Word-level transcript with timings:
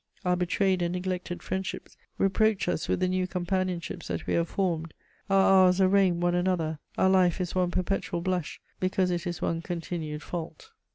Our 0.25 0.35
betrayed 0.35 0.81
and 0.81 0.93
neglected 0.93 1.43
friendships 1.43 1.95
reproach 2.17 2.67
us 2.67 2.87
with 2.87 3.01
the 3.01 3.07
new 3.07 3.27
companionships 3.27 4.07
that 4.07 4.25
we 4.25 4.33
have 4.33 4.49
formed; 4.49 4.95
our 5.29 5.65
hours 5.67 5.79
arraign 5.79 6.19
one 6.19 6.33
another: 6.33 6.79
our 6.97 7.07
life 7.07 7.39
is 7.39 7.53
one 7.53 7.69
perpetual 7.69 8.21
blush, 8.21 8.59
because 8.79 9.11
it 9.11 9.27
is 9.27 9.43
one 9.43 9.61
continued 9.61 10.23
fault. 10.23 10.71